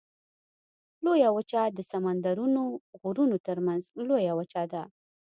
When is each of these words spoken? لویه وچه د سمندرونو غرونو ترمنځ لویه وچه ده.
لویه 1.05 1.29
وچه 1.37 1.61
د 1.77 1.79
سمندرونو 1.91 2.63
غرونو 3.01 3.37
ترمنځ 3.47 3.81
لویه 4.09 4.33
وچه 4.39 4.63
ده. 4.73 4.83